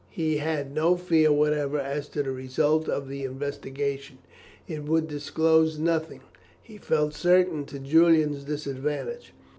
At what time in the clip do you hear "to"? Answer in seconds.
2.09-2.23, 7.65-7.77